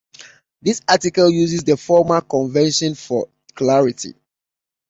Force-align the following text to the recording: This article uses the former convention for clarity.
This 0.63 0.81
article 0.87 1.29
uses 1.29 1.63
the 1.63 1.77
former 1.77 2.21
convention 2.21 2.95
for 2.95 3.29
clarity. 3.53 4.15